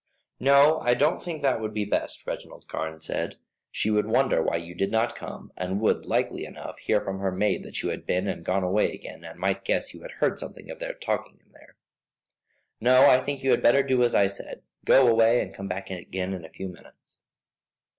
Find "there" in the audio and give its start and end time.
11.51-11.75